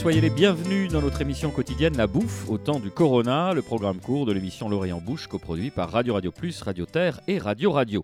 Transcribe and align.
soyez 0.00 0.22
les 0.22 0.30
bienvenus 0.30 0.90
dans 0.90 1.02
notre 1.02 1.20
émission 1.20 1.50
quotidienne 1.50 1.94
La 1.94 2.06
Bouffe 2.06 2.48
au 2.48 2.56
temps 2.56 2.80
du 2.80 2.90
Corona, 2.90 3.52
le 3.52 3.60
programme 3.60 3.98
court 3.98 4.24
de 4.24 4.32
l'émission 4.32 4.66
L'Orient 4.70 4.98
Bouche 4.98 5.26
coproduit 5.26 5.68
par 5.68 5.90
Radio 5.92 6.14
Radio 6.14 6.32
Plus, 6.32 6.62
Radio 6.62 6.86
Terre 6.86 7.20
et 7.28 7.36
Radio 7.36 7.70
Radio. 7.70 8.02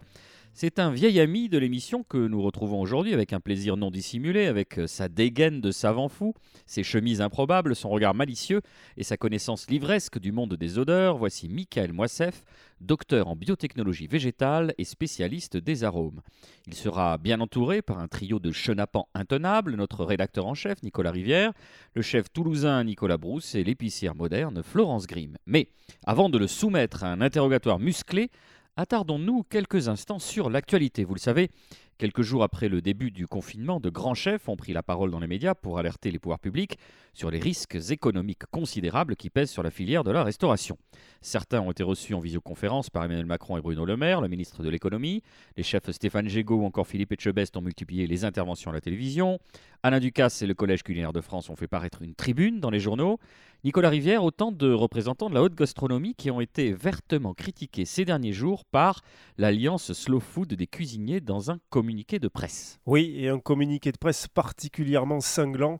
C'est 0.58 0.78
un 0.78 0.90
vieil 0.90 1.20
ami 1.20 1.50
de 1.50 1.58
l'émission 1.58 2.02
que 2.02 2.16
nous 2.16 2.40
retrouvons 2.40 2.80
aujourd'hui 2.80 3.12
avec 3.12 3.34
un 3.34 3.40
plaisir 3.40 3.76
non 3.76 3.90
dissimulé, 3.90 4.46
avec 4.46 4.80
sa 4.86 5.10
dégaine 5.10 5.60
de 5.60 5.70
savant 5.70 6.08
fou, 6.08 6.32
ses 6.64 6.82
chemises 6.82 7.20
improbables, 7.20 7.76
son 7.76 7.90
regard 7.90 8.14
malicieux 8.14 8.62
et 8.96 9.04
sa 9.04 9.18
connaissance 9.18 9.68
livresque 9.68 10.18
du 10.18 10.32
monde 10.32 10.54
des 10.54 10.78
odeurs. 10.78 11.18
Voici 11.18 11.50
Michael 11.50 11.92
Moissef, 11.92 12.42
docteur 12.80 13.28
en 13.28 13.36
biotechnologie 13.36 14.06
végétale 14.06 14.72
et 14.78 14.84
spécialiste 14.84 15.58
des 15.58 15.84
arômes. 15.84 16.22
Il 16.66 16.72
sera 16.72 17.18
bien 17.18 17.42
entouré 17.42 17.82
par 17.82 17.98
un 17.98 18.08
trio 18.08 18.38
de 18.38 18.50
chenapans 18.50 19.08
intenables, 19.12 19.76
notre 19.76 20.06
rédacteur 20.06 20.46
en 20.46 20.54
chef 20.54 20.82
Nicolas 20.82 21.10
Rivière, 21.10 21.52
le 21.92 22.00
chef 22.00 22.32
toulousain 22.32 22.82
Nicolas 22.82 23.18
Brousse 23.18 23.54
et 23.54 23.62
l'épicière 23.62 24.14
moderne 24.14 24.62
Florence 24.62 25.06
Grimm. 25.06 25.36
Mais 25.44 25.68
avant 26.06 26.30
de 26.30 26.38
le 26.38 26.46
soumettre 26.46 27.04
à 27.04 27.12
un 27.12 27.20
interrogatoire 27.20 27.78
musclé, 27.78 28.30
Attardons-nous 28.78 29.42
quelques 29.42 29.88
instants 29.88 30.18
sur 30.18 30.50
l'actualité. 30.50 31.04
Vous 31.04 31.14
le 31.14 31.18
savez, 31.18 31.48
quelques 31.96 32.20
jours 32.20 32.42
après 32.42 32.68
le 32.68 32.82
début 32.82 33.10
du 33.10 33.26
confinement, 33.26 33.80
de 33.80 33.88
grands 33.88 34.12
chefs 34.12 34.50
ont 34.50 34.56
pris 34.56 34.74
la 34.74 34.82
parole 34.82 35.10
dans 35.10 35.18
les 35.18 35.26
médias 35.26 35.54
pour 35.54 35.78
alerter 35.78 36.10
les 36.10 36.18
pouvoirs 36.18 36.38
publics 36.38 36.78
sur 37.14 37.30
les 37.30 37.38
risques 37.38 37.78
économiques 37.88 38.44
considérables 38.50 39.16
qui 39.16 39.30
pèsent 39.30 39.50
sur 39.50 39.62
la 39.62 39.70
filière 39.70 40.04
de 40.04 40.10
la 40.10 40.22
restauration. 40.22 40.76
Certains 41.22 41.62
ont 41.62 41.70
été 41.70 41.82
reçus 41.82 42.12
en 42.12 42.20
visioconférence 42.20 42.90
par 42.90 43.02
Emmanuel 43.02 43.24
Macron 43.24 43.56
et 43.56 43.62
Bruno 43.62 43.86
Le 43.86 43.96
Maire, 43.96 44.20
le 44.20 44.28
ministre 44.28 44.62
de 44.62 44.68
l'économie. 44.68 45.22
Les 45.56 45.62
chefs 45.62 45.90
Stéphane 45.90 46.28
Gégaud 46.28 46.56
ou 46.56 46.66
encore 46.66 46.86
Philippe 46.86 47.12
Etchebest 47.12 47.56
ont 47.56 47.62
multiplié 47.62 48.06
les 48.06 48.26
interventions 48.26 48.70
à 48.70 48.74
la 48.74 48.82
télévision. 48.82 49.38
Alain 49.82 50.00
Ducasse 50.00 50.42
et 50.42 50.46
le 50.46 50.52
Collège 50.52 50.82
culinaire 50.82 51.14
de 51.14 51.22
France 51.22 51.48
ont 51.48 51.56
fait 51.56 51.66
paraître 51.66 52.02
une 52.02 52.14
tribune 52.14 52.60
dans 52.60 52.70
les 52.70 52.80
journaux. 52.80 53.18
Nicolas 53.66 53.88
Rivière, 53.88 54.22
autant 54.22 54.52
de 54.52 54.72
représentants 54.72 55.28
de 55.28 55.34
la 55.34 55.42
haute 55.42 55.56
gastronomie 55.56 56.14
qui 56.14 56.30
ont 56.30 56.40
été 56.40 56.72
vertement 56.72 57.34
critiqués 57.34 57.84
ces 57.84 58.04
derniers 58.04 58.32
jours 58.32 58.64
par 58.64 59.02
l'alliance 59.38 59.92
Slow 59.92 60.20
Food 60.20 60.54
des 60.54 60.68
cuisiniers 60.68 61.20
dans 61.20 61.50
un 61.50 61.58
communiqué 61.68 62.20
de 62.20 62.28
presse. 62.28 62.78
Oui, 62.86 63.16
et 63.16 63.28
un 63.28 63.40
communiqué 63.40 63.90
de 63.90 63.98
presse 63.98 64.28
particulièrement 64.28 65.18
cinglant, 65.18 65.78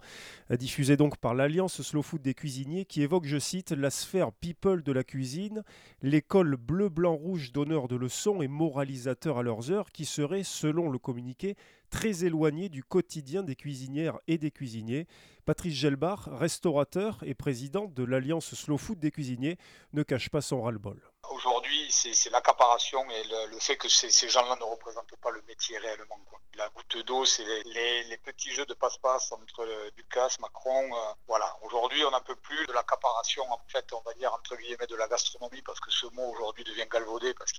diffusé 0.51 0.97
donc 0.97 1.17
par 1.19 1.33
l'alliance 1.33 1.81
Slow 1.81 2.03
Food 2.03 2.23
des 2.23 2.35
cuisiniers 2.35 2.87
qui 2.87 3.03
évoque, 3.03 3.25
je 3.25 3.39
cite, 3.39 3.71
la 3.71 3.91
sphère 3.91 4.33
people 4.33 4.83
de 4.83 4.91
la 4.91 5.05
cuisine, 5.05 5.63
l'école 6.03 6.57
bleu-blanc-rouge 6.57 7.53
donneur 7.53 7.87
de 7.87 7.95
leçons 7.95 8.43
et 8.43 8.49
moralisateur 8.49 9.39
à 9.39 9.45
leurs 9.45 9.71
heures 9.71 9.93
qui 9.93 10.07
serait, 10.07 10.43
selon 10.43 10.91
le 10.91 10.99
communiqué, 10.99 11.55
très 11.91 12.25
éloigné 12.25 12.69
du 12.69 12.85
quotidien 12.85 13.43
des 13.43 13.57
cuisinières 13.57 14.19
et 14.27 14.39
des 14.39 14.51
cuisiniers. 14.51 15.07
Patrice 15.45 15.75
Gelbar, 15.75 16.29
restaurateur 16.33 17.19
et 17.23 17.35
président 17.35 17.85
de 17.87 18.05
l'Alliance 18.05 18.55
Slow 18.55 18.79
Food 18.79 18.99
des 18.99 19.13
cuisiniers, 19.13 19.59
ne 19.93 20.03
cache 20.03 20.29
pas 20.29 20.41
son 20.41 20.63
ras-le-bol. 20.63 21.01
Aujourd'hui, 21.31 21.91
c'est 21.91 22.31
l'accaparation 22.31 23.09
et 23.11 23.23
le, 23.25 23.59
fait 23.59 23.77
que 23.77 23.89
ces, 23.89 24.29
gens-là 24.29 24.57
ne 24.57 24.65
représentent 24.65 25.17
pas 25.21 25.31
le 25.31 25.43
métier 25.43 25.77
réellement. 25.79 26.19
La 26.55 26.69
goutte 26.71 27.05
d'eau, 27.05 27.25
c'est 27.25 27.45
les, 27.45 28.17
petits 28.25 28.51
jeux 28.51 28.67
de 28.67 28.75
passe-passe 28.75 29.31
entre 29.33 29.91
Ducasse, 29.97 30.41
Macron. 30.41 30.85
Euh, 30.95 31.13
voilà. 31.27 31.57
Aujourd'hui, 31.63 32.03
on 32.05 32.11
n'en 32.11 32.21
peut 32.21 32.37
plus 32.37 32.67
de 32.67 32.73
l'accaparation, 32.73 33.45
en 33.53 33.61
fait, 33.69 33.93
on 33.93 34.01
va 34.01 34.15
dire, 34.15 34.33
entre 34.33 34.57
guillemets, 34.57 34.87
de 34.87 34.97
la 34.97 35.07
gastronomie, 35.07 35.63
parce 35.63 35.81
que 35.81 35.91
ce 35.91 36.07
mot 36.07 36.33
aujourd'hui 36.33 36.65
devient 36.65 36.87
galvaudé, 36.91 37.35
parce 37.35 37.53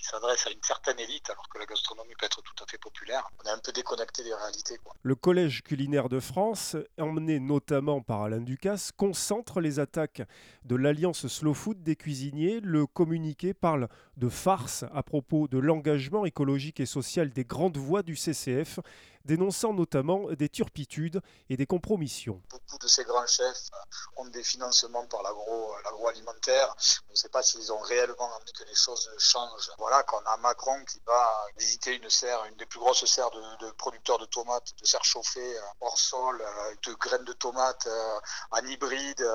à 0.45 0.51
une 0.51 0.61
certaine 0.61 0.99
élite, 0.99 1.29
alors 1.29 1.47
que 1.49 1.57
la 1.57 1.65
gastronomie 1.65 2.13
peut 2.19 2.25
être 2.25 2.41
tout 2.41 2.63
à 2.63 2.67
fait 2.67 2.77
populaire. 2.77 3.27
On 3.43 3.47
est 3.47 3.51
un 3.51 3.59
peu 3.59 3.71
déconnecté 3.71 4.23
des 4.23 4.33
réalités. 4.33 4.77
Le 5.01 5.15
Collège 5.15 5.63
culinaire 5.63 6.09
de 6.09 6.19
France, 6.19 6.75
emmené 6.99 7.39
notamment 7.39 8.01
par 8.01 8.23
Alain 8.23 8.41
Ducasse, 8.41 8.91
concentre 8.91 9.59
les 9.61 9.79
attaques 9.79 10.21
de 10.65 10.75
l'Alliance 10.75 11.27
Slow 11.27 11.53
Food 11.53 11.81
des 11.81 11.95
cuisiniers. 11.95 12.59
Le 12.59 12.85
communiqué 12.85 13.53
parle 13.53 13.87
de 14.17 14.29
farce 14.29 14.85
à 14.93 15.03
propos 15.03 15.47
de 15.47 15.57
l'engagement 15.57 16.25
écologique 16.25 16.79
et 16.79 16.85
social 16.85 17.29
des 17.29 17.45
grandes 17.45 17.77
voix 17.77 18.03
du 18.03 18.15
CCF 18.15 18.79
dénonçant 19.27 19.73
notamment 19.73 20.31
des 20.31 20.49
turpitudes 20.49 21.21
et 21.49 21.57
des 21.57 21.67
compromissions. 21.67 22.41
Beaucoup 22.49 22.79
de 22.79 22.87
ces 22.87 23.03
grands 23.03 23.27
chefs 23.27 23.69
ont 24.15 24.25
des 24.29 24.43
financements 24.43 25.05
par 25.07 25.21
l'agroalimentaire. 25.21 26.75
On 27.09 27.11
ne 27.11 27.15
sait 27.15 27.29
pas 27.29 27.43
s'ils 27.43 27.71
ont 27.71 27.79
réellement 27.79 28.29
envie 28.37 28.53
que 28.53 28.63
les 28.63 28.75
choses 28.75 29.09
changent. 29.19 29.69
Voilà, 29.77 30.01
qu'on 30.03 30.19
a 30.19 30.37
Macron 30.37 30.83
qui 30.85 30.99
va 31.05 31.45
visiter 31.57 31.95
une 31.95 32.09
serre, 32.09 32.43
une 32.49 32.55
des 32.55 32.65
plus 32.65 32.79
grosses 32.79 33.05
serres 33.05 33.29
de, 33.31 33.71
producteurs 33.71 34.17
de 34.17 34.25
tomates, 34.25 34.73
de 34.79 34.85
serres 34.85 35.03
chauffées 35.03 35.57
euh, 35.57 35.61
hors 35.81 35.97
sol, 35.97 36.41
euh, 36.41 36.75
de 36.87 36.93
graines 36.93 37.25
de 37.25 37.33
tomates 37.33 37.87
euh, 37.87 38.19
en 38.51 38.65
hybride. 38.65 39.25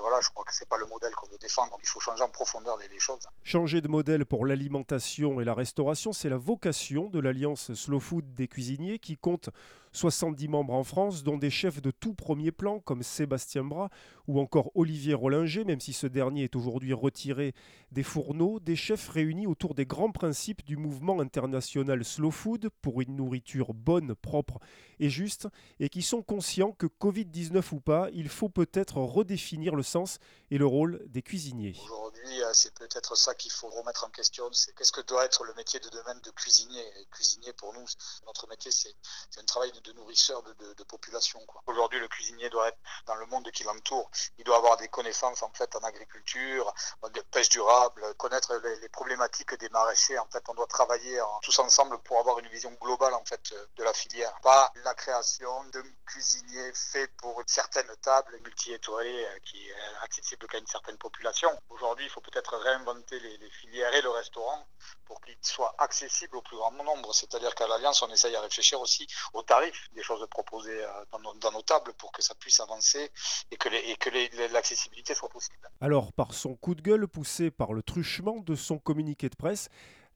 Voilà, 0.00 0.20
je 0.20 0.28
crois 0.30 0.44
que 0.44 0.54
ce 0.54 0.64
n'est 0.64 0.68
pas 0.68 0.76
le 0.76 0.86
modèle 0.86 1.14
qu'on 1.14 1.28
veut 1.28 1.38
défendre. 1.38 1.78
Il 1.80 1.88
faut 1.88 2.00
changer 2.00 2.22
en 2.22 2.28
profondeur 2.28 2.76
les, 2.78 2.88
les 2.88 2.98
choses. 2.98 3.20
Changer 3.44 3.80
de 3.80 3.88
modèle 3.88 4.26
pour 4.26 4.44
l'alimentation 4.44 5.40
et 5.40 5.44
la 5.44 5.54
restauration, 5.54 6.12
c'est 6.12 6.28
la 6.28 6.36
vocation 6.36 7.08
de 7.08 7.20
l'Alliance 7.20 7.72
Slow 7.74 8.00
Food 8.00 8.34
des 8.34 8.48
cuisiniers 8.48 8.98
qui 8.98 9.16
compte 9.16 9.35
compte 9.36 9.50
70 9.96 10.48
membres 10.48 10.74
en 10.74 10.84
France, 10.84 11.22
dont 11.24 11.38
des 11.38 11.48
chefs 11.48 11.80
de 11.80 11.90
tout 11.90 12.12
premier 12.12 12.52
plan 12.52 12.80
comme 12.80 13.02
Sébastien 13.02 13.64
Bras 13.64 13.88
ou 14.28 14.40
encore 14.40 14.70
Olivier 14.74 15.14
Rollinger, 15.14 15.64
même 15.64 15.80
si 15.80 15.94
ce 15.94 16.06
dernier 16.06 16.44
est 16.44 16.56
aujourd'hui 16.56 16.92
retiré 16.92 17.54
des 17.92 18.02
fourneaux, 18.02 18.60
des 18.60 18.76
chefs 18.76 19.08
réunis 19.08 19.46
autour 19.46 19.74
des 19.74 19.86
grands 19.86 20.12
principes 20.12 20.64
du 20.64 20.76
mouvement 20.76 21.20
international 21.20 22.04
Slow 22.04 22.30
Food 22.30 22.68
pour 22.82 23.00
une 23.00 23.16
nourriture 23.16 23.72
bonne, 23.72 24.14
propre 24.14 24.58
et 24.98 25.08
juste, 25.08 25.48
et 25.80 25.88
qui 25.88 26.02
sont 26.02 26.22
conscients 26.22 26.72
que 26.72 26.86
Covid-19 26.86 27.62
ou 27.72 27.80
pas, 27.80 28.08
il 28.12 28.28
faut 28.28 28.48
peut-être 28.48 28.98
redéfinir 28.98 29.74
le 29.74 29.82
sens 29.82 30.18
et 30.50 30.58
le 30.58 30.66
rôle 30.66 31.02
des 31.06 31.22
cuisiniers. 31.22 31.74
Aujourd'hui, 31.84 32.42
euh, 32.42 32.50
c'est 32.52 32.74
peut-être 32.74 33.16
ça 33.16 33.34
qu'il 33.34 33.52
faut 33.52 33.68
remettre 33.68 34.04
en 34.04 34.10
question, 34.10 34.50
c'est 34.52 34.74
qu'est-ce 34.74 34.92
que 34.92 35.00
doit 35.02 35.24
être 35.24 35.44
le 35.44 35.54
métier 35.54 35.80
de 35.80 35.88
demain 35.88 36.14
de 36.14 36.30
cuisinier? 36.30 36.84
cuisinier, 37.10 37.52
pour 37.54 37.72
nous, 37.72 37.84
notre 38.26 38.48
métier, 38.48 38.70
c'est 38.70 38.94
un 39.38 39.44
travail 39.44 39.70
de, 39.72 39.85
nourrisseur 39.92 40.42
de, 40.42 40.84
population. 40.84 41.44
Aujourd'hui, 41.66 41.98
le 41.98 42.06
cuisinier 42.06 42.48
doit 42.48 42.68
être 42.68 42.78
dans 43.06 43.16
le 43.16 43.26
monde 43.26 43.50
qui 43.50 43.64
l'entoure. 43.64 44.08
Il 44.38 44.44
doit 44.44 44.56
avoir 44.56 44.76
des 44.76 44.88
connaissances 44.88 45.42
en 45.42 45.50
fait 45.52 45.74
en 45.74 45.80
agriculture, 45.80 46.72
de 47.12 47.20
pêche 47.22 47.48
durable, 47.48 48.14
connaître 48.14 48.54
les, 48.54 48.88
problématiques 48.88 49.54
des 49.54 49.68
maraîchers. 49.70 50.18
En 50.18 50.26
fait, 50.26 50.44
on 50.48 50.54
doit 50.54 50.66
travailler 50.68 51.20
tous 51.42 51.58
ensemble 51.58 51.98
pour 52.02 52.20
avoir 52.20 52.38
une 52.38 52.48
vision 52.48 52.70
globale 52.80 53.14
en 53.14 53.24
fait 53.24 53.52
de 53.76 53.82
la 53.82 53.92
filière. 53.92 54.32
Pas 54.42 54.72
la 54.84 54.94
création 54.94 55.64
de 55.64 55.82
cuisiniers 56.06 56.72
faits 56.72 57.10
pour 57.16 57.42
certaines 57.46 57.94
tables 58.02 58.38
multi-étoilées 58.44 59.26
euh, 59.26 59.38
qui 59.44 59.68
est 59.68 59.74
accessible 60.02 60.46
qu'à 60.46 60.58
une 60.58 60.66
certaine 60.66 60.98
population. 60.98 61.50
Aujourd'hui, 61.68 62.04
il 62.04 62.10
faut 62.10 62.20
peut-être 62.20 62.56
réinventer 62.56 63.18
les, 63.20 63.36
les 63.38 63.50
filières 63.50 63.92
et 63.94 64.02
le 64.02 64.10
restaurant 64.10 64.66
pour 65.04 65.20
qu'ils 65.20 65.36
soient 65.42 65.74
accessibles 65.78 66.36
au 66.36 66.42
plus 66.42 66.56
grand 66.56 66.72
nombre. 66.72 67.14
C'est-à-dire 67.14 67.54
qu'à 67.54 67.66
l'Alliance, 67.66 68.02
on 68.02 68.10
essaye 68.10 68.34
à 68.36 68.40
réfléchir 68.40 68.80
aussi 68.80 69.06
aux 69.32 69.42
tarifs 69.42 69.75
des 69.94 70.02
choses 70.02 70.26
proposées 70.30 70.82
euh, 70.82 71.04
dans 71.12 71.52
nos, 71.52 71.62
tables 71.62 71.92
pour 71.94 72.12
que 72.12 72.22
ça 72.22 72.34
puisse 72.34 72.60
avancer 72.60 73.10
et 73.50 73.56
que 73.56 73.68
l'accessibilité 74.52 75.14
soit 75.14 75.28
possible. 75.28 75.56
Alors, 75.80 76.12
par 76.12 76.34
son 76.34 76.54
coup 76.54 76.74
de 76.74 76.82
gueule 76.82 77.08
poussé 77.08 77.50
par 77.50 77.72
le 77.72 77.82
truchement 77.82 78.40
de 78.40 78.54
son 78.54 78.78
communiqué 78.78 79.28
de 79.28 79.36
presse, 79.36 79.68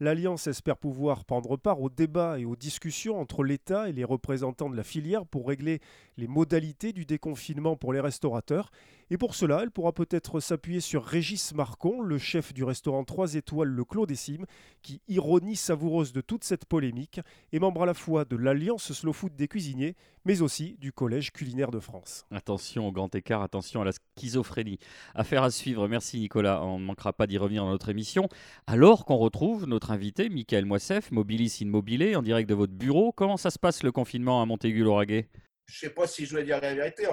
L'Alliance 0.03 0.47
espère 0.47 0.79
pouvoir 0.79 1.27
prendre 1.27 1.59
part 1.59 1.83
aux 1.83 1.91
débats 1.91 2.39
et 2.39 2.47
aux 2.47 2.57
discussions 2.57 3.21
entre 3.21 3.45
l'État 3.45 3.91
et 3.91 3.93
les 3.93 4.05
représentants 4.05 4.71
de 4.71 4.77
la 4.77 4.83
filière 4.83 5.27
pour 5.27 5.47
régler 5.47 5.81
les 6.17 6.27
modalités 6.27 6.95
du 6.95 7.05
déconfinement 7.05 7.77
pour 7.77 7.93
les 7.93 8.01
restaurateurs. 8.01 8.71
Et 9.13 9.19
pour 9.19 9.35
cela, 9.35 9.61
elle 9.63 9.73
pourra 9.73 9.93
peut-être 9.93 10.39
s'appuyer 10.39 10.79
sur 10.79 11.05
Régis 11.05 11.53
Marcon, 11.53 12.01
le 12.01 12.17
chef 12.17 12.55
du 12.55 12.63
restaurant 12.63 13.03
3 13.03 13.35
étoiles 13.35 13.69
Le 13.69 13.85
Clos 13.85 14.07
des 14.07 14.15
Cimes, 14.15 14.47
qui, 14.83 15.03
ironie 15.09 15.57
savoureuse 15.57 16.13
de 16.13 16.21
toute 16.21 16.45
cette 16.45 16.65
polémique, 16.65 17.21
est 17.53 17.59
membre 17.59 17.83
à 17.83 17.87
la 17.87 17.95
fois 17.95 18.25
de 18.25 18.37
l'Alliance 18.37 18.93
Slow 18.93 19.13
Food 19.13 19.35
des 19.35 19.49
cuisiniers, 19.49 19.97
mais 20.25 20.43
aussi 20.43 20.77
du 20.79 20.93
Collège 20.93 21.33
culinaire 21.33 21.73
de 21.73 21.81
France. 21.81 22.25
Attention 22.31 22.87
au 22.87 22.93
grand 22.93 23.13
écart, 23.17 23.43
attention 23.43 23.83
à 23.83 23.85
la 23.85 23.91
schizophrénie. 23.93 24.79
Affaire 25.17 25.43
à 25.43 25.51
suivre, 25.51 25.89
merci 25.89 26.21
Nicolas, 26.21 26.63
on 26.63 26.79
ne 26.79 26.85
manquera 26.85 27.13
pas 27.13 27.27
d'y 27.27 27.37
revenir 27.37 27.65
dans 27.65 27.71
notre 27.71 27.89
émission. 27.89 28.29
Alors 28.69 29.07
qu'on 29.07 29.17
retrouve 29.17 29.67
notre 29.67 29.91
invité, 29.91 30.29
Michael 30.29 30.67
Moissef, 30.67 31.11
Mobilis 31.11 31.59
Immobilier, 31.63 32.15
en 32.15 32.23
direct 32.23 32.49
de 32.49 32.55
votre 32.55 32.75
bureau, 32.75 33.11
comment 33.11 33.37
ça 33.37 33.51
se 33.51 33.59
passe 33.59 33.83
le 33.83 33.91
confinement 33.91 34.41
à 34.41 34.47
Montaigu-Lauragais? 34.47 35.29
Je 35.71 35.79
sais 35.79 35.91
pas 35.91 36.07
si 36.07 36.27
je 36.27 36.35
dois 36.35 36.43
dire 36.43 36.61
la 36.61 36.75
vérité. 36.75 37.07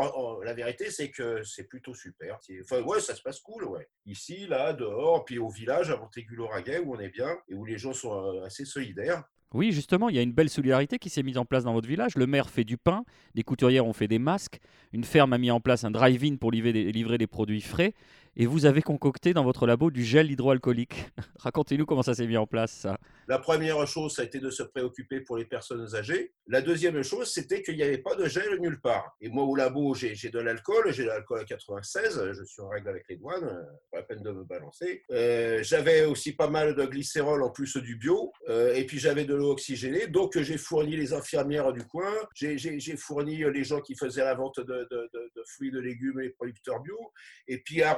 La 0.43 0.53
vérité, 0.53 0.89
c'est 0.89 1.11
que 1.11 1.43
c'est 1.43 1.65
plutôt 1.65 1.93
super. 1.93 2.39
Enfin, 2.63 2.81
ouais, 2.81 2.99
ça 2.99 3.15
se 3.15 3.21
passe 3.21 3.39
cool, 3.39 3.65
ouais. 3.65 3.87
Ici, 4.05 4.47
là, 4.47 4.73
dehors, 4.73 5.23
puis 5.25 5.37
au 5.37 5.49
village, 5.49 5.91
à 5.91 5.97
Montaigu-Lauragais, 5.97 6.79
où 6.79 6.95
on 6.95 6.99
est 6.99 7.09
bien 7.09 7.37
et 7.47 7.53
où 7.53 7.65
les 7.65 7.77
gens 7.77 7.93
sont 7.93 8.13
euh, 8.13 8.45
assez 8.45 8.65
solidaires. 8.65 9.23
Oui, 9.53 9.71
justement, 9.71 10.09
il 10.09 10.15
y 10.15 10.19
a 10.19 10.21
une 10.21 10.33
belle 10.33 10.49
solidarité 10.49 10.99
qui 10.99 11.09
s'est 11.09 11.23
mise 11.23 11.37
en 11.37 11.45
place 11.45 11.63
dans 11.63 11.73
votre 11.73 11.87
village. 11.87 12.15
Le 12.15 12.27
maire 12.27 12.49
fait 12.49 12.65
du 12.65 12.77
pain, 12.77 13.05
des 13.33 13.43
couturières 13.43 13.85
ont 13.85 13.93
fait 13.93 14.09
des 14.09 14.19
masques, 14.19 14.59
une 14.91 15.05
ferme 15.05 15.31
a 15.31 15.37
mis 15.37 15.51
en 15.51 15.61
place 15.61 15.85
un 15.85 15.91
drive-in 15.91 16.35
pour 16.35 16.51
livrer 16.51 17.17
des 17.17 17.27
produits 17.27 17.61
frais, 17.61 17.93
et 18.39 18.45
vous 18.45 18.65
avez 18.67 18.83
concocté 18.83 19.33
dans 19.33 19.43
votre 19.43 19.65
labo 19.65 19.89
du 19.89 20.05
gel 20.05 20.31
hydroalcoolique. 20.31 21.09
Racontez-nous 21.39 21.87
comment 21.87 22.03
ça 22.03 22.13
s'est 22.13 22.27
mis 22.27 22.37
en 22.37 22.45
place, 22.45 22.71
ça. 22.71 22.97
La 23.27 23.39
première 23.39 23.85
chose, 23.87 24.15
ça 24.15 24.21
a 24.21 24.25
été 24.25 24.39
de 24.39 24.49
se 24.49 24.63
préoccuper 24.63 25.19
pour 25.19 25.37
les 25.37 25.43
personnes 25.43 25.95
âgées. 25.95 26.31
La 26.47 26.61
deuxième 26.61 27.03
chose, 27.03 27.29
c'était 27.29 27.61
qu'il 27.61 27.75
n'y 27.75 27.83
avait 27.83 27.97
pas 27.97 28.15
de 28.15 28.25
gel 28.25 28.59
nulle 28.61 28.79
part. 28.79 29.17
Et 29.19 29.27
moi, 29.27 29.43
au 29.43 29.55
labo, 29.55 29.95
j'ai 29.95 30.13
de 30.29 30.39
l'alcool, 30.39 30.93
j'ai 30.93 31.03
de 31.03 31.09
l'alcool 31.09 31.39
à 31.39 31.43
96, 31.43 32.31
je 32.31 32.43
suis 32.45 32.61
en 32.61 32.69
règle 32.69 32.87
avec 32.87 33.03
les 33.09 33.17
douanes, 33.17 33.67
pas 33.91 33.97
la 33.97 34.03
peine 34.03 34.21
de 34.21 34.31
me 34.31 34.43
balancer. 34.43 35.03
Euh, 35.11 35.61
j'avais 35.63 36.05
aussi 36.05 36.33
pas 36.33 36.47
mal 36.47 36.75
de 36.75 36.85
glycérol 36.85 37.43
en 37.43 37.49
plus 37.49 37.75
du 37.77 37.97
bio, 37.97 38.31
euh, 38.47 38.73
et 38.75 38.85
puis 38.85 38.99
j'avais 38.99 39.25
de 39.25 39.33
l'eau 39.33 39.51
oxygénée. 39.51 40.07
Donc 40.07 40.37
j'ai 40.37 40.57
fourni 40.57 40.95
les 40.95 41.11
infirmières 41.11 41.73
du 41.73 41.83
coin, 41.85 42.13
j'ai 42.33 42.79
fourni 42.95 43.43
les 43.51 43.63
gens 43.63 43.81
qui 43.81 43.95
faisaient 43.95 44.23
la 44.23 44.35
vente 44.35 44.59
de, 44.59 44.87
fruits, 45.47 45.71
de 45.71 45.79
légumes 45.79 46.21
et 46.21 46.29
producteurs 46.29 46.81
bio. 46.81 46.97
Et 47.47 47.57
puis 47.57 47.81
à 47.81 47.93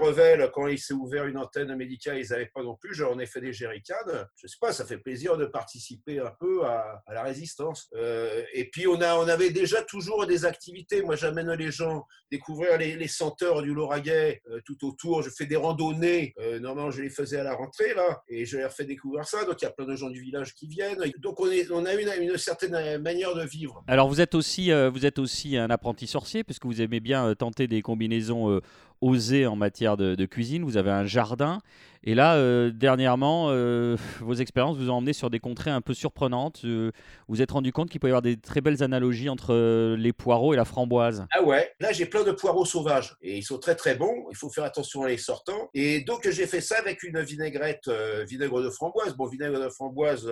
Quand 0.53 0.67
il 0.67 0.79
s'est 0.79 0.93
ouvert 0.93 1.25
une 1.25 1.37
antenne 1.37 1.75
médicale, 1.75 2.19
ils 2.19 2.29
n'avaient 2.29 2.51
pas 2.53 2.63
non 2.63 2.75
plus, 2.75 2.93
j'en 2.93 3.17
ai 3.19 3.25
fait 3.25 3.41
des 3.41 3.53
jerrycans. 3.53 3.95
Je 4.35 4.47
sais 4.47 4.57
pas, 4.59 4.71
ça 4.71 4.85
fait 4.85 4.97
plaisir 4.97 5.37
de 5.37 5.45
participer 5.45 6.19
un 6.19 6.31
peu 6.39 6.65
à, 6.65 7.01
la 7.11 7.23
résistance. 7.23 7.89
Euh, 7.95 8.43
et 8.53 8.65
puis 8.69 8.87
on, 8.87 9.01
a, 9.01 9.15
on 9.15 9.27
avait 9.27 9.49
déjà 9.51 9.81
toujours 9.83 10.25
des 10.25 10.45
activités. 10.45 11.01
Moi, 11.01 11.15
j'amène 11.15 11.51
les 11.53 11.71
gens 11.71 12.05
découvrir 12.31 12.77
les, 12.77 13.07
senteurs 13.07 13.61
du 13.63 13.73
Lauragais 13.73 14.41
euh, 14.49 14.59
tout 14.65 14.85
autour. 14.85 15.23
Je 15.23 15.29
fais 15.29 15.45
des 15.45 15.55
randonnées. 15.55 16.33
Euh, 16.39 16.59
normalement, 16.59 16.91
je 16.91 17.01
les 17.01 17.09
faisais 17.09 17.39
à 17.39 17.43
la 17.43 17.55
rentrée, 17.55 17.93
là, 17.95 18.21
et 18.27 18.45
je 18.45 18.57
leur 18.57 18.71
fais 18.71 18.85
découvrir 18.85 19.25
ça. 19.25 19.43
Donc, 19.45 19.61
il 19.61 19.65
y 19.65 19.67
a 19.67 19.71
plein 19.71 19.85
de 19.85 19.95
gens 19.95 20.09
du 20.09 20.21
village 20.21 20.53
qui 20.53 20.67
viennent. 20.67 21.03
Donc, 21.17 21.39
on 21.39 21.49
a 21.85 21.93
une, 21.93 22.09
une 22.21 22.37
certaine 22.37 23.01
manière 23.01 23.35
de 23.35 23.43
vivre. 23.43 23.83
Alors, 23.87 24.07
vous 24.07 24.21
êtes 24.21 24.35
aussi, 24.35 24.71
vous 24.71 25.05
êtes 25.05 25.19
aussi 25.19 25.57
un 25.57 25.69
apprenti 25.69 26.07
sorcier, 26.07 26.43
puisque 26.43 26.65
vous 26.65 26.81
aimez 26.81 26.99
bien 26.99 27.33
tenter 27.35 27.67
des 27.67 27.81
combinaisons 27.81 28.61
osées 29.01 29.48
en 29.48 29.56
matière 29.56 29.98
de, 29.98 30.25
cuisine. 30.25 30.63
Vous 30.63 30.78
avez 30.78 30.92
un 30.92 31.06
jardin. 31.06 31.62
Et 32.04 32.16
là, 32.16 32.36
euh, 32.36 32.72
dernièrement, 32.74 33.48
euh, 33.50 33.98
vos 34.22 34.34
expériences 34.34 34.78
vous 34.78 34.90
ont 34.90 34.96
emmené 34.96 35.12
sur 35.12 35.30
des 35.30 35.40
contrées 35.40 35.72
un 35.72 35.81
peu 35.81 35.94
surprenantes. 35.94 36.62
Euh, 36.63 36.92
vous 37.28 37.42
êtes 37.42 37.51
rendu 37.51 37.74
compte 37.74 37.90
qu'il 37.90 38.00
peut 38.00 38.07
y 38.07 38.12
avoir 38.12 38.22
des 38.22 38.38
très 38.38 38.62
belles 38.62 38.81
analogies 38.84 39.28
entre 39.28 39.96
les 39.96 40.13
poireaux 40.13 40.54
et 40.54 40.57
la 40.57 40.63
framboise. 40.63 41.25
Ah 41.31 41.44
ouais, 41.44 41.74
là 41.80 41.92
j'ai 41.92 42.06
plein 42.06 42.24
de 42.24 42.31
poireaux 42.31 42.63
sauvages 42.63 43.18
et 43.22 43.38
ils 43.38 43.44
sont 43.44 43.60
très 43.60 43.75
très 43.75 43.96
bons. 43.96 44.28
Il 44.31 44.38
faut 44.38 44.50
faire 44.50 44.63
attention 44.63 45.04
à 45.04 45.10
les 45.10 45.18
sortant. 45.18 45.69
Et 45.74 46.01
donc 46.01 46.28
j'ai 46.30 46.48
fait 46.48 46.62
ça 46.62 46.78
avec 46.80 47.04
une 47.04 47.22
vinaigrette, 47.22 47.90
vinaigre 48.28 48.62
de 48.63 48.69
framboise. 48.69 49.16
Bon, 49.16 49.25
vinaigre 49.25 49.60
de 49.60 49.69
framboise, 49.69 50.30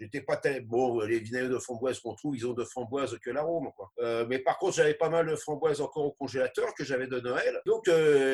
j'étais 0.00 0.22
pas 0.22 0.36
très 0.36 0.60
bon. 0.60 1.00
Les 1.00 1.18
vinaigres 1.18 1.50
de 1.50 1.58
framboise 1.58 2.00
qu'on 2.00 2.14
trouve, 2.14 2.36
ils 2.36 2.46
ont 2.46 2.54
de 2.54 2.64
framboise 2.64 3.18
que 3.18 3.30
l'arôme. 3.30 3.68
mais 4.28 4.38
par 4.38 4.58
contre, 4.58 4.76
j'avais 4.76 4.94
pas 4.94 5.10
mal 5.10 5.26
de 5.26 5.36
framboise 5.36 5.80
encore 5.82 6.06
au 6.06 6.12
congélateur 6.12 6.74
que 6.74 6.84
j'avais 6.84 7.06
de 7.06 7.20
Noël. 7.20 7.60
Donc 7.66 7.88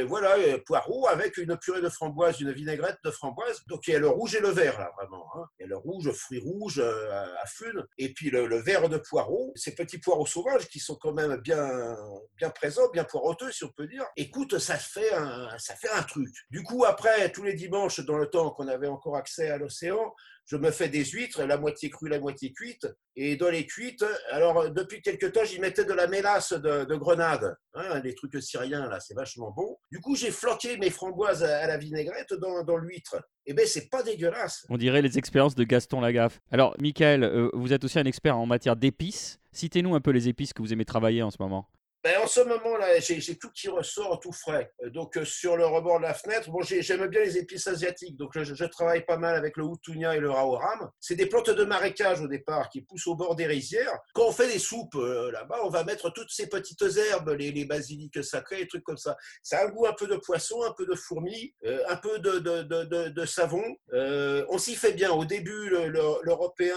voilà, 0.07 0.37
poireaux 0.65 1.09
avec 1.09 1.37
une 1.37 1.57
purée 1.57 1.83
de 1.83 1.89
framboise 1.89 2.44
une 2.45 2.53
vinaigrette 2.53 2.99
de 3.05 3.11
framboise. 3.11 3.65
Donc 3.67 3.87
il 3.87 3.93
y 3.93 3.97
a 3.97 3.99
le 3.99 4.09
rouge 4.09 4.35
et 4.35 4.41
le 4.41 4.51
vert 4.51 4.79
là 4.79 4.91
vraiment. 4.97 5.27
Hein. 5.35 5.47
Il 5.59 5.63
y 5.63 5.65
a 5.65 5.69
le 5.69 5.77
rouge, 5.77 6.11
fruits 6.13 6.41
rouges 6.41 6.79
euh, 6.79 7.11
à 7.43 7.47
fune, 7.47 7.85
et 7.99 8.13
puis 8.13 8.31
le, 8.31 8.57
vert 8.63 8.89
de 8.89 8.99
poireaux. 8.99 9.53
Ces 9.57 9.75
petits 9.75 9.99
poireaux 9.99 10.27
sauvages 10.27 10.69
qui 10.69 10.79
sont 10.79 10.97
quand 10.97 11.13
même 11.13 11.37
bien, 11.37 11.97
bien 12.37 12.51
présents, 12.51 12.89
bien 12.93 13.05
poiroteux 13.05 13.51
si 13.53 13.65
on 13.65 13.71
peut 13.71 13.87
dire. 13.87 14.05
Écoute, 14.17 14.59
ça 14.59 14.77
fait 14.77 15.13
un, 15.15 15.49
ça 15.59 15.75
fait 15.75 15.91
un 15.91 16.03
truc. 16.03 16.35
Du 16.51 16.63
coup 16.63 16.85
après 16.85 17.31
tous 17.33 17.43
les 17.43 17.55
dimanches 17.55 18.01
dans 18.01 18.19
le 18.19 18.29
temps 18.29 18.51
qu'on 18.51 18.69
avait 18.69 18.89
encore 18.89 19.17
accès 19.17 19.49
à 19.51 19.59
l'océan, 19.59 20.15
je 20.47 20.57
me 20.57 20.71
fais 20.71 20.89
des 20.89 21.05
huîtres, 21.05 21.43
la 21.45 21.57
moitié 21.57 21.89
crue, 21.91 22.09
la 22.09 22.21
moitié 22.21 22.53
cuite. 22.53 22.87
Et 23.17 23.37
dans 23.37 23.49
les 23.49 23.67
cuites, 23.67 24.05
alors 24.31 24.71
depuis 24.71 25.01
quelques 25.01 25.33
temps, 25.33 25.45
j'y 25.45 25.61
mettais 25.61 25.85
de 25.85 25.93
la 25.93 26.07
mélasse 26.07 26.53
de, 26.53 26.97
grenade, 26.97 27.57
hein, 27.75 28.01
les 28.01 28.15
trucs 28.15 28.43
syriens 28.43 28.89
là, 28.89 29.01
c'est 29.01 29.15
vachement 29.15 29.53
bon. 29.53 29.79
Du 29.91 30.01
coup, 30.01 30.17
j'ai 30.17 30.31
floqué 30.31 30.77
mes 30.77 30.91
framboises 30.91 31.45
à, 31.45 31.67
la 31.67 31.77
vinaigrette 31.79 32.34
dans, 32.37 32.77
l'huître. 32.77 33.17
Eh 33.47 33.55
bien, 33.55 33.65
c'est 33.67 33.89
pas 33.91 34.03
dégueulasse. 34.03 34.67
On 34.69 34.77
dirait 34.77 35.03
les 35.03 35.19
expériences 35.19 35.55
de 35.55 35.65
Gaston 35.65 36.01
Lagaffe. 36.01 36.41
Alors, 36.51 36.75
Michael, 36.81 37.25
euh, 37.25 37.51
vous 37.53 37.73
êtes 37.73 37.85
aussi 37.85 37.99
un 37.99 38.05
expert 38.05 38.37
en 38.37 38.47
matière 38.47 38.77
d'épices. 38.77 39.39
Citez-nous 39.53 39.95
un 39.95 40.01
peu 40.01 40.11
les 40.11 40.29
épices 40.29 40.53
que 40.53 40.63
vous 40.63 40.73
aimez 40.73 40.85
travailler 40.85 41.23
en 41.23 41.31
ce 41.31 41.37
moment. 41.41 41.69
Ben, 42.05 42.19
en 42.23 42.27
ce 42.27 42.41
moment-là, 42.41 43.01
j'ai 43.01 43.39
tout 43.39 43.51
qui 43.51 43.71
ressort 43.71 44.21
tout 44.21 44.31
frais. 44.31 44.71
Euh, 44.85 44.91
donc, 44.91 45.17
euh, 45.17 45.25
sur 45.25 45.57
le 45.57 45.65
rebord 45.65 46.01
de 46.01 46.03
la 46.03 46.13
fenêtre, 46.13 46.51
bon, 46.51 46.61
j'aime 46.61 47.07
bien 47.07 47.23
les 47.23 47.39
épices 47.39 47.67
asiatiques. 47.67 48.19
Donc, 48.19 48.39
je, 48.39 48.65
travaille 48.67 49.07
pas 49.07 49.17
mal 49.17 49.35
avec 49.35 49.57
le 49.57 49.65
hutunia 49.65 50.15
et 50.15 50.21
le 50.21 50.31
raoram. 50.31 50.91
C'est 51.01 51.15
des 51.15 51.25
plantes 51.25 51.49
de 51.49 51.65
marécage 51.65 52.21
au 52.21 52.29
départ 52.29 52.69
qui 52.69 52.83
poussent 52.83 53.07
au 53.07 53.15
bord 53.15 53.37
des 53.37 53.47
rizières. 53.47 53.99
Quand 54.13 54.27
on 54.27 54.33
fait 54.33 54.49
des 54.49 54.59
soupes 54.59 54.97
euh, 54.97 55.31
là-bas, 55.31 55.61
on 55.65 55.71
va 55.71 55.83
mettre 55.83 56.11
toutes 56.11 56.29
ces 56.29 56.47
petites 56.47 56.83
herbes, 56.83 57.31
les, 57.31 57.53
les 57.53 57.65
basiliques 57.65 58.23
sacrés, 58.23 58.59
des 58.59 58.69
trucs 58.69 58.85
comme 58.85 58.99
ça. 58.99 59.17
Ça 59.43 59.61
a 59.61 59.67
un 59.67 59.71
goût 59.71 59.87
un 59.87 59.95
peu 59.95 60.07
de 60.07 60.17
poisson, 60.17 60.63
un 60.63 60.75
peu 60.77 60.85
de 60.85 60.95
fourmi, 60.95 61.55
un 61.89 61.97
peu 61.97 62.19
de, 62.19 63.25
savon. 63.25 63.65
on 63.93 64.59
s'y 64.59 64.77
fait 64.77 64.93
bien. 64.93 65.11
Au 65.11 65.25
début, 65.25 65.71
l'européen, 65.71 66.77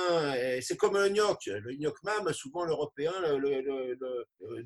c'est 0.61 0.77
comme 0.77 0.95
le 0.95 1.09
gnoc. 1.09 1.47
Le 1.47 1.73
gnoc 1.73 1.95
mam, 2.03 2.31
souvent 2.31 2.63
l'européen, 2.63 3.11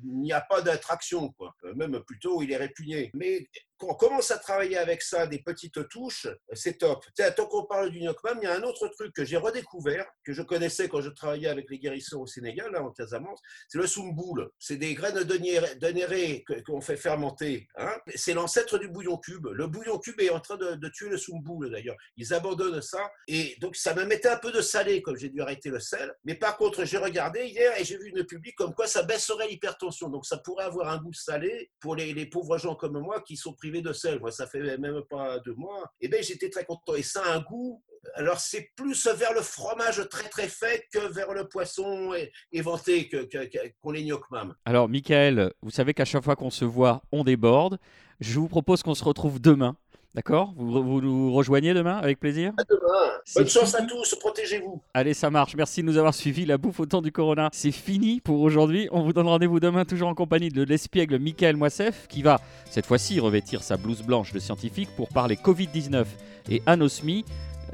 n'y 0.04 0.32
a 0.32 0.40
pas 0.40 0.51
d'attraction, 0.60 1.30
quoi. 1.30 1.54
Euh, 1.72 1.74
même 1.74 2.00
plutôt, 2.04 2.42
il 2.42 2.52
est 2.52 2.56
répugné. 2.56 3.10
Mais 3.14 3.48
quand 3.78 3.88
on 3.90 3.94
commence 3.94 4.30
à 4.30 4.38
travailler 4.38 4.76
avec 4.76 5.02
ça, 5.02 5.26
des 5.26 5.40
petites 5.40 5.88
touches, 5.88 6.28
c'est 6.52 6.78
top. 6.78 7.04
tant 7.36 7.46
qu'on 7.46 7.64
parle 7.64 7.90
du 7.90 8.00
Nyokmam, 8.00 8.38
il 8.40 8.44
y 8.44 8.46
a 8.46 8.54
un 8.54 8.62
autre 8.62 8.88
truc 8.88 9.12
que 9.12 9.24
j'ai 9.24 9.36
redécouvert, 9.36 10.06
que 10.24 10.32
je 10.32 10.42
connaissais 10.42 10.88
quand 10.88 11.00
je 11.00 11.10
travaillais 11.10 11.48
avec 11.48 11.68
les 11.68 11.78
guérisseurs 11.78 12.20
au 12.20 12.26
Sénégal, 12.26 12.70
là, 12.72 12.82
en 12.82 12.90
Casamance, 12.90 13.40
c'est 13.68 13.78
le 13.78 13.86
soumboul. 13.86 14.50
C'est 14.58 14.76
des 14.76 14.94
graines 14.94 15.24
de 15.24 15.88
néré 15.88 16.44
qu'on 16.66 16.80
fait 16.80 16.96
fermenter. 16.96 17.66
Hein. 17.76 17.92
C'est 18.14 18.34
l'ancêtre 18.34 18.78
du 18.78 18.88
bouillon 18.88 19.16
cube. 19.16 19.48
Le 19.48 19.66
bouillon 19.66 19.98
cube 19.98 20.20
est 20.20 20.30
en 20.30 20.40
train 20.40 20.56
de, 20.56 20.88
tuer 20.88 21.08
le 21.08 21.16
soumboul, 21.16 21.70
d'ailleurs. 21.70 21.96
Ils 22.16 22.34
abandonnent 22.34 22.82
ça. 22.82 23.10
Et 23.26 23.56
donc, 23.60 23.76
ça 23.76 23.94
me 23.94 24.04
mettait 24.04 24.28
un 24.28 24.36
peu 24.36 24.52
de 24.52 24.60
salé, 24.60 25.02
comme 25.02 25.16
j'ai 25.16 25.28
dû 25.28 25.40
arrêter 25.40 25.70
le 25.70 25.80
sel. 25.80 26.14
Mais 26.24 26.34
par 26.34 26.56
contre, 26.56 26.84
j'ai 26.84 26.98
regardé 26.98 27.46
hier 27.46 27.72
et 27.78 27.84
j'ai 27.84 27.98
vu 27.98 28.10
une 28.14 28.24
publique 28.24 28.56
comme 28.56 28.74
quoi 28.74 28.86
ça 28.86 29.02
baisserait 29.02 29.48
l'hypertension. 29.48 30.08
Donc, 30.08 30.26
ça 30.26 30.38
pourrait 30.38 30.64
avoir 30.64 30.88
un 30.88 30.98
goût 30.98 31.12
salé 31.12 31.61
pour 31.80 31.96
les, 31.96 32.26
pauvres 32.26 32.58
gens 32.58 32.74
comme 32.74 32.98
moi 32.98 33.20
qui 33.20 33.36
sont 33.36 33.52
privés 33.54 33.82
de 33.82 33.92
sel. 33.92 34.20
Moi, 34.20 34.30
ça 34.30 34.46
fait 34.46 34.78
même 34.78 35.02
pas 35.08 35.38
deux 35.40 35.54
mois. 35.54 35.92
Et 36.00 36.06
eh 36.06 36.08
bien, 36.08 36.20
j'étais 36.22 36.50
très 36.50 36.64
content. 36.64 36.94
Et 36.94 37.02
ça 37.02 37.22
a 37.24 37.34
un 37.34 37.40
goût. 37.40 37.82
Alors, 38.14 38.40
c'est 38.40 38.70
plus 38.74 39.06
vers 39.06 39.32
le 39.32 39.42
fromage 39.42 40.08
très 40.08 40.28
très 40.28 40.48
fait 40.48 40.86
que 40.92 41.12
vers 41.12 41.32
le 41.32 41.48
poisson 41.48 42.12
éventé 42.50 43.08
qu'on 43.08 43.26
que, 43.26 43.92
les. 43.92 44.54
Alors, 44.64 44.88
Michael, 44.88 45.52
vous 45.62 45.70
savez 45.70 45.94
qu'à 45.94 46.04
chaque 46.04 46.24
fois 46.24 46.36
qu'on 46.36 46.50
se 46.50 46.64
voit, 46.64 47.02
on 47.12 47.22
déborde. 47.24 47.78
Je 48.20 48.38
vous 48.38 48.48
propose 48.48 48.82
qu'on 48.82 48.94
se 48.94 49.04
retrouve 49.04 49.40
demain 49.40 49.76
D'accord 50.14 50.52
vous, 50.56 51.00
nous 51.00 51.32
rejoignez 51.32 51.72
demain 51.72 51.96
avec 51.96 52.20
plaisir 52.20 52.52
À 52.58 52.64
demain. 52.64 53.12
Bonne 53.34 53.48
chance 53.48 53.74
à 53.74 53.82
tous, 53.82 54.14
protégez-vous. 54.16 54.82
Allez, 54.92 55.14
ça 55.14 55.30
marche. 55.30 55.54
Merci 55.56 55.80
de 55.80 55.86
nous 55.86 55.96
avoir 55.96 56.12
suivis. 56.12 56.44
La 56.44 56.58
bouffe 56.58 56.80
au 56.80 56.86
temps 56.86 57.00
du 57.00 57.12
Corona, 57.12 57.48
c'est 57.52 57.72
fini 57.72 58.20
pour 58.20 58.40
aujourd'hui. 58.42 58.88
On 58.92 59.02
vous 59.02 59.14
donne 59.14 59.26
rendez-vous 59.28 59.58
demain, 59.58 59.86
toujours 59.86 60.08
en 60.08 60.14
compagnie 60.14 60.50
de 60.50 60.62
l'espiègle 60.62 61.18
Michael 61.18 61.56
Moissef, 61.56 62.06
qui 62.08 62.20
va 62.20 62.40
cette 62.70 62.84
fois-ci 62.84 63.20
revêtir 63.20 63.62
sa 63.62 63.78
blouse 63.78 64.02
blanche 64.02 64.32
de 64.32 64.38
scientifique 64.38 64.90
pour 64.96 65.08
parler 65.08 65.36
Covid-19 65.36 66.04
et 66.50 66.62
anosmie. 66.66 67.24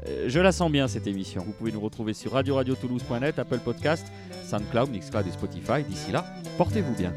Euh, 0.07 0.25
je 0.27 0.39
la 0.39 0.53
sens 0.53 0.71
bien 0.71 0.87
cette 0.87 1.07
émission. 1.07 1.43
Vous 1.45 1.51
pouvez 1.51 1.73
nous 1.73 1.81
retrouver 1.81 2.13
sur 2.13 2.31
radio 2.31 2.55
radio 2.55 2.75
toulouse.net, 2.75 3.37
Apple 3.37 3.59
Podcast, 3.59 4.07
SoundCloud, 4.45 4.89
Mixcloud 4.91 5.27
et 5.27 5.31
Spotify. 5.31 5.83
D'ici 5.83 6.11
là, 6.13 6.25
portez-vous 6.57 6.95
bien. 6.95 7.13